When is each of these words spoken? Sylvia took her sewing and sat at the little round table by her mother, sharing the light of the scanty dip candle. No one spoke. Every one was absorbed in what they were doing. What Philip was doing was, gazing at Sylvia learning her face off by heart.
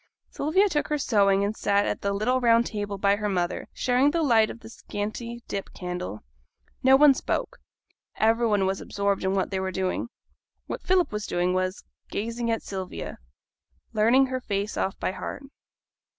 Sylvia 0.31 0.67
took 0.67 0.87
her 0.87 0.97
sewing 0.97 1.43
and 1.43 1.55
sat 1.55 1.85
at 1.85 2.01
the 2.01 2.11
little 2.11 2.41
round 2.41 2.65
table 2.65 2.97
by 2.97 3.17
her 3.17 3.29
mother, 3.29 3.67
sharing 3.71 4.09
the 4.09 4.23
light 4.23 4.49
of 4.49 4.61
the 4.61 4.69
scanty 4.71 5.43
dip 5.47 5.71
candle. 5.75 6.23
No 6.81 6.95
one 6.95 7.13
spoke. 7.13 7.59
Every 8.15 8.47
one 8.47 8.65
was 8.65 8.81
absorbed 8.81 9.23
in 9.23 9.35
what 9.35 9.51
they 9.51 9.59
were 9.59 9.71
doing. 9.71 10.09
What 10.65 10.81
Philip 10.81 11.11
was 11.11 11.27
doing 11.27 11.53
was, 11.53 11.83
gazing 12.09 12.49
at 12.49 12.63
Sylvia 12.63 13.19
learning 13.93 14.25
her 14.25 14.39
face 14.41 14.75
off 14.75 14.97
by 14.99 15.11
heart. 15.11 15.43